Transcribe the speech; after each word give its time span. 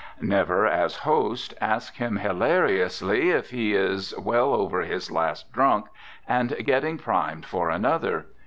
Never, 0.19 0.65
as 0.65 0.95
host, 1.05 1.53
ask 1.61 1.97
him 1.97 2.15
hilariously 2.17 3.29
if 3.29 3.51
he 3.51 3.75
is 3.75 4.17
well 4.17 4.55
over 4.55 4.81
his 4.81 5.11
last 5.11 5.53
drunk, 5.53 5.85
and 6.27 6.57
getting 6.65 6.97
primed 6.97 7.45
for 7.45 7.69
another. 7.69 8.25